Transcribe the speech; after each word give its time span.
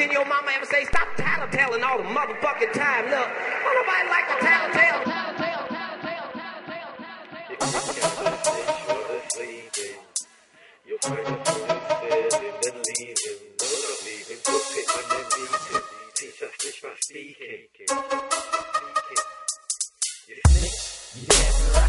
Didn't 0.00 0.14
your 0.14 0.24
mama 0.24 0.50
ever 0.56 0.64
say, 0.64 0.86
stop 0.86 1.08
tattletelling 1.18 1.82
all 1.84 1.98
the 1.98 2.04
motherfucking 2.04 2.72
time? 2.72 3.04
Look, 3.10 3.28
don't 3.62 3.74
nobody 3.74 4.08
like 4.08 4.28
to 4.28 4.36
tattletale. 4.40 5.04
You'll 21.26 21.79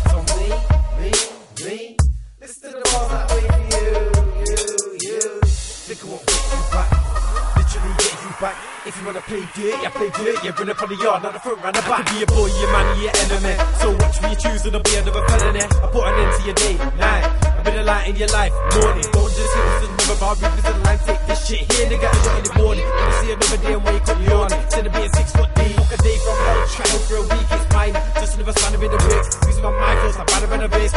If 8.92 9.00
you 9.00 9.06
wanna 9.06 9.22
play 9.22 9.40
dirt, 9.56 9.80
yeah, 9.80 9.90
play 9.96 10.10
dirt. 10.12 10.44
Yeah, 10.44 10.52
run 10.52 10.70
up 10.70 10.84
on 10.84 10.90
the 10.90 11.00
yard, 11.00 11.24
not 11.24 11.32
the 11.32 11.40
front, 11.40 11.64
run 11.64 11.72
the 11.72 11.80
back. 11.88 12.04
I 12.04 12.12
be 12.12 12.24
a 12.24 12.28
boy, 12.28 12.52
your 12.52 12.72
man, 12.76 13.00
your 13.00 13.16
enemy. 13.24 13.56
So 13.80 13.96
watch 13.96 14.20
me 14.20 14.36
choose, 14.36 14.68
and 14.68 14.76
I'll 14.76 14.84
be 14.84 14.96
another 15.00 15.24
felony. 15.32 15.64
I 15.64 15.88
put 15.96 16.04
an 16.12 16.20
end 16.20 16.32
to 16.36 16.42
your 16.44 16.58
day, 16.60 16.76
night. 17.00 17.24
I've 17.56 17.64
been 17.64 17.80
a 17.80 17.84
light 17.88 18.12
in 18.12 18.20
your 18.20 18.28
life, 18.36 18.52
morning. 18.52 19.08
Don't 19.16 19.32
just 19.32 19.48
hit 19.48 19.64
us 19.64 19.88
another 19.88 20.20
bar, 20.20 20.36
rivers 20.36 20.66
and 20.68 20.84
line. 20.84 21.00
Take 21.08 21.24
this 21.24 21.40
shit 21.48 21.64
here, 21.72 21.88
nigga, 21.88 22.12
I 22.12 22.20
got 22.20 22.36
in 22.36 22.44
the 22.52 22.56
morning. 22.60 22.84
You 22.84 23.14
see 23.16 23.32
another 23.32 23.60
day 23.64 23.74
and 23.80 23.84
wake 23.88 24.08
up 24.12 24.20
yawning. 24.28 24.60
Instead 24.60 24.84
of 24.84 24.92
being 24.92 25.14
six 25.16 25.28
foot 25.40 25.50
deep, 25.56 25.78
a 25.88 25.98
day 26.04 26.18
from 26.20 26.36
hell, 26.44 26.61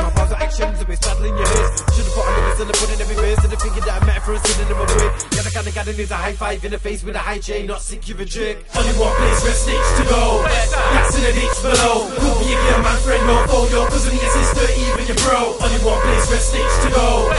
My 0.04 0.12
bars 0.12 0.32
are 0.32 0.42
actions, 0.42 0.76
I've 0.76 0.86
been 0.86 1.00
straddling 1.00 1.32
your 1.32 1.48
hips. 1.48 1.80
Should've 1.96 2.12
put 2.12 2.28
cylinder, 2.60 2.76
put 2.76 2.92
in 2.92 3.00
every 3.00 3.16
verse. 3.16 3.40
And 3.40 3.48
the 3.48 3.56
figure 3.56 3.80
that 3.88 4.02
I 4.02 4.04
met 4.04 4.20
for 4.20 4.36
a 4.36 4.38
synonym 4.44 4.76
of 4.76 4.88
wit. 5.00 5.12
Yeah, 5.32 5.40
the 5.40 5.48
kind 5.48 5.64
of 5.64 5.72
guy 5.72 5.80
that 5.80 5.96
needs 5.96 6.10
a 6.12 6.20
high 6.20 6.36
five 6.36 6.60
in 6.60 6.72
the 6.72 6.78
face 6.78 7.00
with 7.02 7.16
a 7.16 7.24
high 7.24 7.40
chain, 7.40 7.64
not 7.64 7.80
sick, 7.80 8.06
you 8.06 8.12
a 8.20 8.24
jerk. 8.28 8.60
Only 8.76 8.92
one 9.00 9.16
place 9.16 9.40
for 9.40 9.48
a 9.48 9.56
snitch 9.56 9.88
to 9.96 10.04
go. 10.12 10.44
That's 10.44 11.16
in 11.16 11.24
the 11.24 11.32
ditch 11.32 11.56
below. 11.64 12.04
Could 12.20 12.36
be 12.36 12.52
a 12.52 12.76
man, 12.84 13.00
friend, 13.00 13.24
no 13.24 13.48
foe, 13.48 13.64
your 13.72 13.88
cousin, 13.88 14.12
your 14.12 14.28
sister, 14.28 14.68
even 14.76 15.08
your 15.08 15.16
bro. 15.24 15.56
Only 15.56 15.80
one 15.80 16.00
place 16.04 16.28
for 16.28 16.36
a 16.36 16.44
snitch 16.52 16.74
to 16.84 16.88
go. 16.92 17.32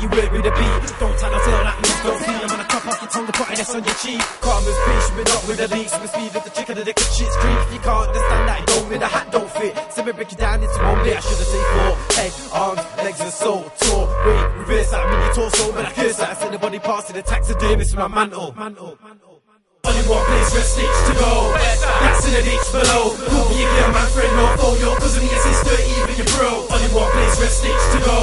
You 0.00 0.08
work 0.08 0.30
with 0.30 0.46
a 0.46 0.52
beat. 0.54 0.82
Don't 0.98 1.16
tell 1.18 1.30
no 1.30 1.38
tale 1.42 1.64
that 1.66 1.76
means 1.82 2.00
don't 2.02 2.20
feel. 2.22 2.40
I'm 2.42 2.48
gonna 2.48 2.68
chop 2.68 2.86
off 2.86 2.98
your 3.02 3.10
tongue 3.10 3.26
and 3.26 3.34
put 3.34 3.48
an 3.50 3.58
on 3.58 3.84
your 3.84 3.98
cheek. 3.98 4.22
Karma's 4.40 4.78
patient, 4.86 5.14
but 5.18 5.26
not 5.28 5.42
with 5.48 5.58
the 5.58 5.68
leaks. 5.74 5.92
With 5.98 6.02
the 6.02 6.10
speed 6.14 6.32
of 6.36 6.42
the 6.44 6.52
chicken 6.54 6.74
and 6.78 6.86
the 6.86 6.94
shit's 7.14 7.36
creep. 7.36 7.58
If 7.58 7.72
you 7.74 7.80
can't 7.80 8.06
understand 8.08 8.44
that, 8.48 8.60
don't 8.66 8.86
mean 8.90 9.00
the 9.00 9.10
hat 9.10 9.26
don't 9.32 9.50
fit. 9.50 9.72
So 9.92 10.04
me 10.04 10.12
break 10.12 10.32
it 10.32 10.38
down 10.38 10.62
into 10.62 10.78
one 10.78 11.02
bit. 11.04 11.16
I 11.16 11.20
should 11.20 11.40
have 11.42 11.50
said 11.50 11.66
four. 11.74 11.92
Head, 12.18 12.32
arms, 12.54 12.82
legs 13.02 13.20
and 13.20 13.32
soul. 13.32 13.62
Tour, 13.78 14.04
wait, 14.26 14.44
reverse 14.62 14.90
that. 14.90 15.02
I 15.02 15.10
mean 15.10 15.20
your 15.26 15.34
torso, 15.34 15.72
but 15.72 15.84
I 15.86 15.92
curse 15.92 16.16
that. 16.18 16.30
I 16.30 16.34
send 16.34 16.54
the 16.54 16.58
body 16.58 16.78
parts 16.78 17.06
to 17.08 17.12
the 17.12 17.22
taxidermist 17.22 17.90
with 17.92 17.98
my 17.98 18.08
mantle. 18.08 18.54
mantle. 18.54 18.98
Only 19.84 20.02
one 20.10 20.24
place 20.26 20.50
for 20.52 20.58
a 20.58 20.68
snitch 20.68 20.98
to 21.08 21.14
go. 21.16 21.32
That's 21.54 22.26
in 22.26 22.32
the 22.34 22.42
ditch 22.42 22.68
below. 22.72 23.14
Could 23.14 23.46
be 23.48 23.62
a 23.62 23.66
girl, 23.72 23.90
man, 23.94 24.08
friend, 24.12 24.32
no 24.36 24.46
foe, 24.58 24.76
your 24.76 24.96
cousin, 25.00 25.22
your 25.22 25.40
sister, 25.40 25.76
even 25.80 26.14
your 26.18 26.28
bro. 26.36 26.50
Only 26.68 26.88
one 26.92 27.10
place 27.14 27.34
for 27.38 27.46
a 27.46 27.48
snitch 27.48 27.84
to 27.94 27.98
go. 28.04 28.18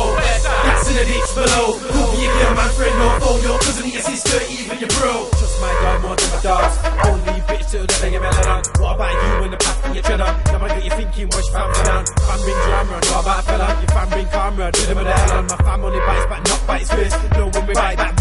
That's 0.66 0.90
in 0.90 0.96
the 0.98 1.06
ditch 1.06 1.32
below. 1.38 1.78
Who 1.78 2.02
be 2.12 2.26
a 2.26 2.30
girl, 2.34 2.54
man, 2.58 2.70
friend, 2.74 2.96
no 2.98 3.08
foe, 3.22 3.38
your 3.46 3.58
cousin, 3.62 3.90
your 3.90 4.02
sister, 4.02 4.40
even 4.50 4.78
your 4.82 4.92
bro. 4.98 5.30
Trust 5.38 5.58
my 5.62 5.72
dog 5.82 6.02
more 6.02 6.16
than 6.18 6.30
my 6.34 6.40
dogs. 6.42 6.76
Only 7.06 7.40
bitch 7.46 7.66
till 7.72 7.86
the 7.86 7.96
day 8.02 8.12
you 8.14 8.22
melon 8.22 8.48
on. 8.50 8.62
What 8.82 8.96
about 8.98 9.14
you 9.14 9.32
when 9.42 9.52
the 9.52 9.60
path 9.62 9.96
you 9.96 10.02
tread 10.02 10.22
on? 10.22 10.34
Now 10.50 10.66
I 10.66 10.68
got 10.68 10.84
you 10.84 10.94
thinking, 10.98 11.28
what's 11.30 11.50
fam 11.50 11.70
down? 11.86 12.04
Fam 12.26 12.40
bring 12.42 12.60
drama, 12.66 12.98
what 12.98 13.22
about 13.22 13.40
a 13.40 13.44
fella? 13.48 13.68
Your 13.80 13.92
fam 13.94 14.10
bring 14.10 14.28
karma, 14.28 14.72
do 14.72 14.82
them 14.90 15.06
hell 15.06 15.38
on. 15.38 15.46
My 15.48 15.58
fam 15.62 15.86
only 15.86 16.00
bites, 16.00 16.26
but 16.30 16.42
not 16.50 16.62
bites 16.68 16.90
first. 16.92 17.18
No 17.38 17.44
one 17.54 17.68
we 17.68 17.74
bite, 17.74 17.98
that 17.98 18.16